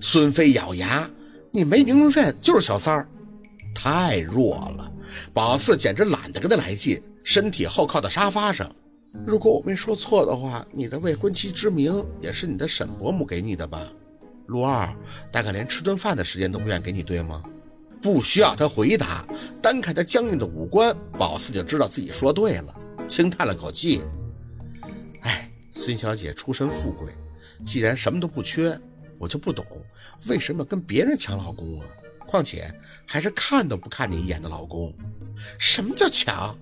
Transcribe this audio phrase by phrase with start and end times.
[0.00, 1.08] 孙飞咬牙
[1.50, 3.08] ：“你没名分就是小三儿，
[3.74, 4.92] 太弱了。”
[5.34, 8.70] 宝四简直懒得跟他来劲，身体后靠在沙发上。
[9.26, 13.84] 如果我没说错的话，你的未婚妻之名也是你的沈伯母给你的吧？
[14.46, 14.88] 陆二
[15.32, 17.42] 大概连吃顿饭的时间都不愿给你，对吗？
[18.00, 19.26] 不需要他回答，
[19.60, 22.74] 单看他僵硬的五官，宝四就知道自己说对了，
[23.08, 24.02] 轻叹了口气
[25.22, 27.12] ：“哎，孙小姐出身富贵，
[27.64, 28.78] 既然什么都不缺，
[29.20, 29.62] 我就不懂
[30.28, 31.86] 为什么跟别人抢老公啊？
[32.26, 32.72] 况且
[33.04, 34.90] 还是看都不看你一眼的老公。
[35.58, 36.56] 什么叫抢？”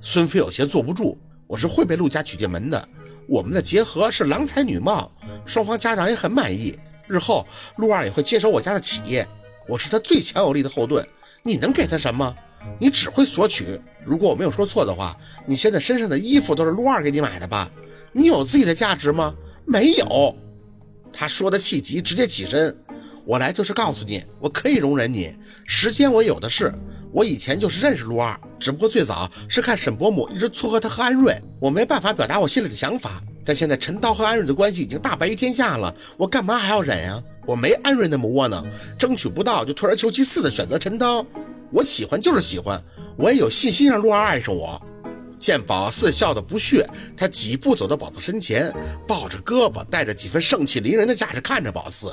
[0.00, 1.18] 孙飞有些坐不住。
[1.48, 2.88] 我是会被陆家娶进门的，
[3.28, 5.10] 我们的结合是郎才女貌，
[5.44, 6.76] 双方家长也很满意。
[7.06, 9.26] 日后陆二也会接手我家的企业，
[9.68, 11.06] 我是他最强有力的后盾。
[11.44, 12.34] 你能给他什么？
[12.80, 13.80] 你只会索取。
[14.04, 15.16] 如果我没有说错的话，
[15.46, 17.70] 你现在身上的衣服都是陆二给你买的吧？
[18.12, 19.34] 你有自己的价值吗？
[19.64, 20.36] 没有。
[21.18, 22.76] 他说的气急，直接起身。
[23.24, 26.70] 我来就是告诉你，我可以容忍你，时间我有的是。
[27.10, 33.22] 我以前就是认识陆二，只不过最早是看沈伯母一直撮合他和安瑞，我没办法表达我心里的想法。
[33.42, 37.22] 但现在陈涛和安瑞的关系已经大白于天下了，我干嘛还要忍呀？
[37.46, 38.66] 我没安瑞那么窝囊，
[38.98, 41.24] 争取不到就退而求其次的选择陈涛。
[41.72, 42.78] 我喜欢就是喜欢，
[43.16, 44.80] 我也有信心让陆二爱上我。
[45.46, 46.84] 见宝四笑得不屑，
[47.16, 48.68] 他几步走到宝四身前，
[49.06, 52.12] 抱着胳膊，带着几分盛气凌人的架势看着宝四。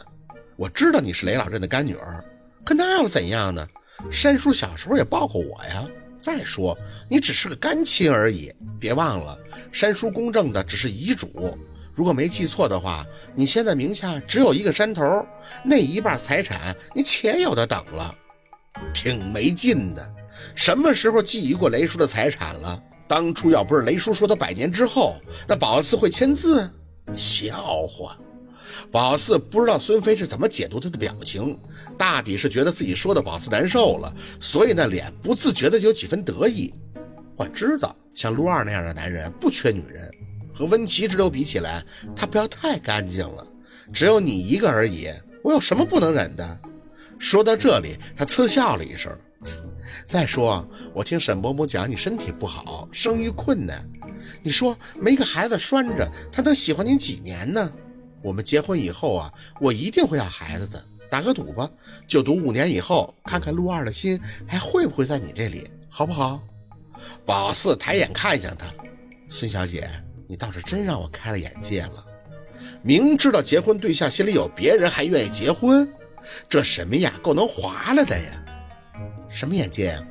[0.55, 2.23] 我知道你是雷老镇的干女儿，
[2.63, 3.67] 可那又怎样呢？
[4.11, 5.83] 山叔小时候也抱过我呀。
[6.19, 6.77] 再说，
[7.09, 8.53] 你只是个干亲而已。
[8.79, 9.35] 别忘了，
[9.71, 11.57] 山叔公证的只是遗嘱。
[11.91, 15.25] 如果没记错的话，你现在名下只有一个山头，
[15.65, 18.13] 那一半财产你且有的等了。
[18.93, 20.13] 挺没劲的。
[20.53, 22.79] 什么时候觊觎过雷叔的财产了？
[23.07, 25.15] 当初要不是雷叔说他百年之后，
[25.47, 26.69] 那宝四会签字？
[27.13, 28.17] 笑话。
[28.91, 31.57] 宝四不知道孙飞是怎么解读他的表情，
[31.97, 36.73] 大抵是觉得自己说的宝四难受了，所以那脸不自觉的就有几分得意。
[37.35, 40.09] 我知道，像陆二那样的男人不缺女人，
[40.53, 41.83] 和温琪之流比起来，
[42.15, 43.45] 他不要太干净了。
[43.91, 45.07] 只有你一个而已，
[45.43, 46.59] 我有什么不能忍的？
[47.17, 49.11] 说到这里，他嗤笑了一声。
[50.05, 53.87] 再说，我听沈伯母讲你身体不好，生育困难，
[54.41, 57.71] 你说没个孩子拴着，他能喜欢你几年呢？
[58.21, 60.83] 我们结婚以后啊，我一定会要孩子的。
[61.09, 61.69] 打个赌吧，
[62.07, 66.41] 就赌五年以后，看看陆二的心还会不会在你这里，好不好？
[67.23, 68.65] 宝四抬眼看向他，
[69.29, 69.87] 孙小姐，
[70.27, 72.03] 你倒是真让我开了眼界了。
[72.81, 75.87] 明知道结婚对象心里有别人，还愿意结婚，
[76.49, 78.42] 这沈明雅够能划了的呀？
[79.33, 80.03] 什么眼界啊？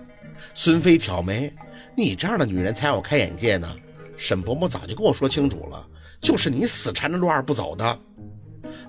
[0.53, 1.55] 孙飞挑眉，
[1.97, 3.77] 你这样的女人才让我开眼界呢。
[4.17, 5.89] 沈伯母早就跟我说清楚了。
[6.21, 7.99] 就是你死缠着陆二不走的，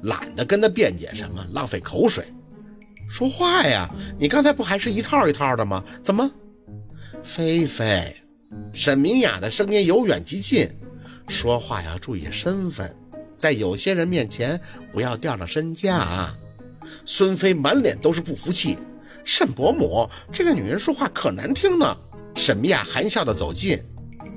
[0.04, 2.26] 懒得跟他辩解什么，浪费口水。
[3.08, 3.90] 说话呀，
[4.20, 5.84] 你刚才不还是一套一套的吗？
[6.04, 6.30] 怎么？
[7.24, 8.16] 菲菲，
[8.72, 10.70] 沈明雅的声音由远及近，
[11.28, 12.96] 说话要注意身份，
[13.38, 14.60] 在有些人面前
[14.92, 16.38] 不要掉了身价啊。
[17.06, 18.78] 孙飞满脸都是不服气，
[19.24, 21.98] 沈伯母这个女人说话可难听呢。
[22.36, 23.80] 沈明雅含笑的走近，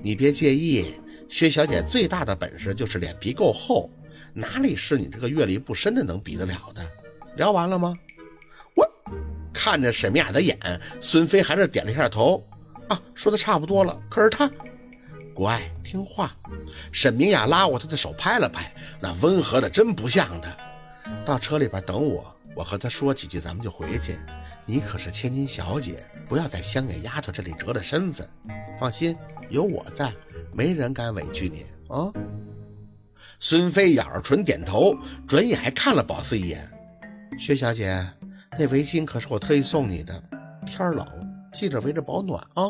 [0.03, 0.95] 你别介意。
[1.29, 3.91] 薛小姐最大的本事就是脸皮够厚，
[4.33, 6.81] 哪里是你这个阅历不深的能比得了的？
[7.37, 7.93] 聊完了吗？
[8.77, 8.87] 我
[9.53, 10.57] 看着沈明雅的眼，
[11.01, 12.47] 孙飞还是点了一下头。
[12.89, 13.99] 啊，说的差不多了。
[14.09, 14.49] 可是他
[15.35, 16.37] 乖听话。
[16.93, 20.55] 沈明雅拉过他的手，拍了拍，那温和的真不像他。
[21.25, 24.17] 到车里边等我，我和他说几句，咱们就回去。
[24.65, 28.27] 你可是千金小姐，不要在香野丫头这里折了身份。
[28.81, 29.15] 放心，
[29.51, 30.13] 有我在。
[30.53, 32.11] 没人敢委屈你啊！
[33.39, 34.97] 孙飞咬着唇点头，
[35.29, 36.67] 转眼还看了宝四一眼。
[37.39, 38.09] 薛小姐，
[38.59, 40.19] 那围巾可是我特意送你的，
[40.65, 41.07] 天儿冷
[41.53, 42.65] 记着围着保暖啊！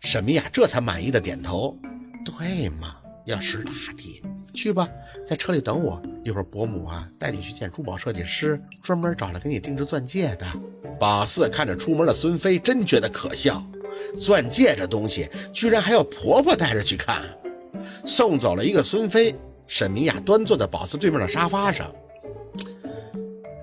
[0.00, 1.76] 沈明雅这才满意的点头。
[2.24, 2.96] 对嘛，
[3.26, 4.22] 要识大体。
[4.58, 4.88] 去吧，
[5.24, 10.46] 在车里等我，一会儿伯母啊带你去见珠宝设计师，专门找来给你定制钻戒的。
[10.98, 13.62] 宝四看着出门的孙飞，真觉得可笑。
[14.20, 17.22] 钻戒这东西，居然还要婆婆带着去看。
[18.04, 19.34] 送走了一个孙飞，
[19.68, 21.94] 沈明雅端坐在宝四对面的沙发上。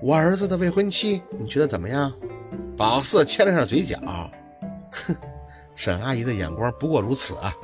[0.02, 2.10] 我儿子的未婚妻，你觉得怎么样？
[2.76, 3.98] 宝四牵了上嘴角，
[4.92, 5.14] 哼，
[5.74, 7.54] 沈阿姨的眼光不过如此啊。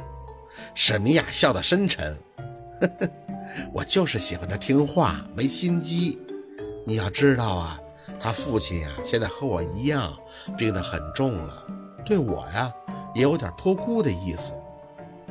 [0.74, 2.18] 沈明雅笑得深沉，
[2.80, 3.10] 呵呵，
[3.72, 6.18] 我就是喜欢她听话，没心机。
[6.86, 7.78] 你要知道啊，
[8.18, 10.12] 他父亲呀，现在和我一样，
[10.56, 11.66] 病得很重了。
[12.04, 12.72] 对我呀，
[13.14, 14.52] 也有点托孤的意思。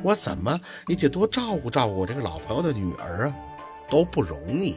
[0.02, 3.34] 我怎么也得多照顾照顾我这个老朋友的女儿啊，
[3.90, 4.76] 都不容易。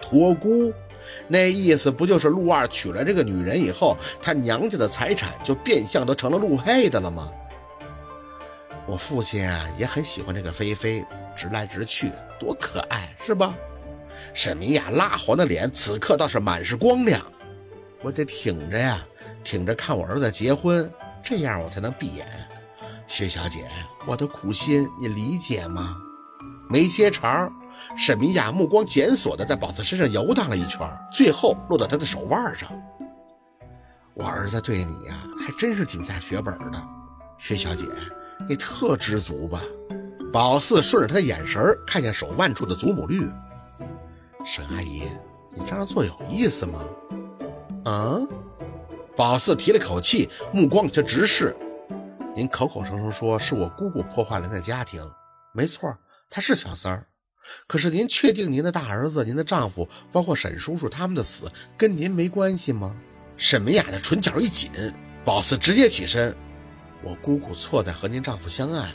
[0.00, 0.72] 托孤，
[1.28, 7.30] 那意思不就是陆二娶了这个女人以后，他娘家的财产就变相都成了陆黑的了吗？
[8.86, 11.04] 我父亲啊也很喜欢这个菲菲，
[11.36, 13.54] 直来直去，多可爱，是吧？
[14.32, 17.20] 沈明雅蜡黄的脸此刻倒是满是光亮。
[18.02, 19.04] 我得挺着呀，
[19.42, 20.90] 挺着看我儿子结婚，
[21.22, 22.26] 这样我才能闭眼。
[23.06, 23.64] 薛小姐，
[24.06, 25.96] 我的苦心你理解吗？
[26.68, 27.50] 没接茬。
[27.96, 32.70] 沈明雅目光检索的在宝子身上游荡了一圈，最后落到他的手腕上。
[34.14, 36.82] 我儿子对你呀，还真是挺下血本的。
[37.36, 37.86] 薛小姐，
[38.48, 39.60] 你特知足吧？
[40.34, 43.20] 宝四顺着他的眼神看见手腕处的祖母绿。
[44.44, 45.04] 沈阿姨，
[45.54, 46.80] 你这样做有意思吗？
[47.84, 48.18] 啊！
[49.16, 51.54] 宝四提了口气，目光有些直视。
[52.34, 55.00] 您口口声声说是我姑姑破坏了那家庭，
[55.52, 55.96] 没错，
[56.28, 57.06] 他是小三儿。
[57.68, 61.48] 可是您确定您的大儿子、您的丈夫，包括沈叔叔他们的死
[61.78, 62.96] 跟您没关系吗？
[63.36, 64.68] 沈文雅的唇角一紧，
[65.24, 66.36] 宝四直接起身。
[67.04, 68.90] 我姑姑错在和您丈夫相爱，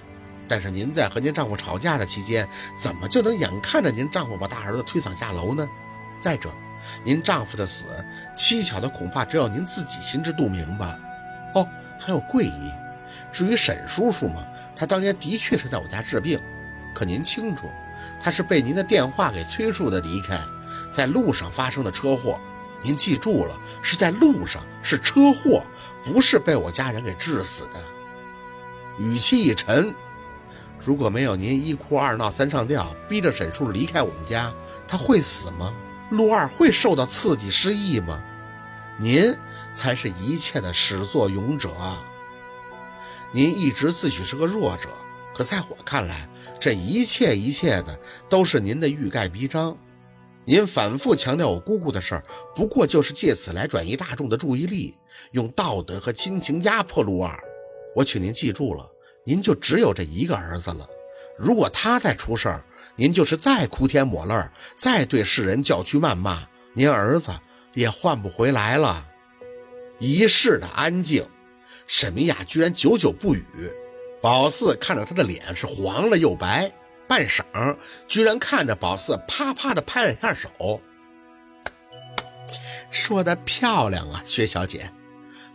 [0.49, 5.69] 但是您在和您丈夫吵架的期间，怎么就能眼看着您丈夫把大儿子推搡下楼呢？
[6.19, 6.49] 再者，
[7.03, 8.03] 您丈夫的死
[8.35, 10.97] 蹊跷的恐怕只有您自己心知肚明吧？
[11.53, 11.69] 哦，
[11.99, 12.71] 还有桂姨。
[13.31, 14.43] 至于沈叔叔嘛，
[14.75, 16.39] 他当年的确是在我家治病，
[16.95, 17.69] 可您清楚。
[18.19, 20.39] 他是被您的电话给催促的离开，
[20.91, 22.39] 在路上发生的车祸，
[22.81, 25.63] 您记住了，是在路上，是车祸，
[26.03, 27.79] 不是被我家人给致死的。
[28.97, 29.93] 语气一沉，
[30.79, 34.53] 如果没有您一哭二闹三上吊，逼着沈叔离开我们家，
[34.87, 35.73] 他会死吗？
[36.09, 38.23] 陆二会受到刺激失忆吗？
[38.97, 39.35] 您
[39.73, 41.69] 才是一切的始作俑者！
[43.31, 44.89] 您一直自诩是个弱者。
[45.33, 46.27] 可在我看来，
[46.59, 47.97] 这一切一切的
[48.27, 49.77] 都是您的欲盖弥彰。
[50.43, 52.23] 您反复强调我姑姑的事儿，
[52.55, 54.95] 不过就是借此来转移大众的注意力，
[55.31, 57.39] 用道德和亲情压迫陆二。
[57.95, 58.89] 我请您记住了，
[59.29, 60.89] 您就只有这一个儿子了。
[61.37, 62.65] 如果他再出事儿，
[62.95, 64.33] 您就是再哭天抹泪，
[64.75, 67.31] 再对世人叫屈谩骂，您儿子
[67.75, 69.05] 也换不回来了。
[69.99, 71.27] 一世的安静，
[71.85, 73.45] 沈明雅居然久久不语。
[74.19, 76.73] 宝四看着他的脸是黄了又白，
[77.07, 77.77] 半晌，
[78.07, 80.81] 居然看着宝四啪啪的拍了一下手，
[82.89, 84.91] 说的漂亮啊，薛小姐。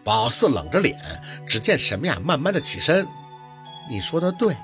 [0.05, 0.97] 宝四冷着脸，
[1.45, 3.09] 只见沈明雅慢慢的起身，
[3.91, 4.57] 你说的对，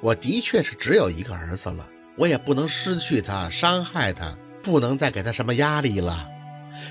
[0.00, 6.28] 我的确是只有一个儿子了，我也不能失去他，伤害他，不能再给他什么压力了。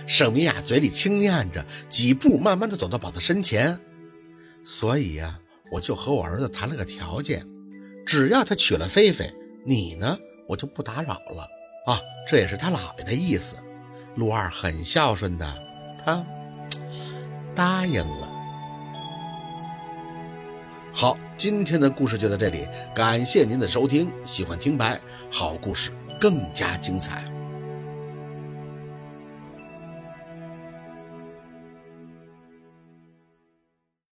[0.06, 3.80] 沈明雅嘴里轻念着，几步慢慢的走到宝子身前，
[4.64, 5.40] 所以呀。
[5.70, 7.46] 我就和我儿子谈了个条件，
[8.06, 9.30] 只要他娶了菲菲，
[9.66, 10.18] 你呢，
[10.48, 11.46] 我就不打扰了
[11.86, 12.00] 啊。
[12.26, 13.58] 这也是他姥爷的意思。
[14.16, 15.46] 陆二很孝顺的，
[16.06, 16.26] 他
[17.54, 18.37] 答应了。
[21.00, 24.12] 好，今天的故事就到这里，感谢您的收听。
[24.24, 25.00] 喜欢听白，
[25.32, 27.24] 好故事更加精彩。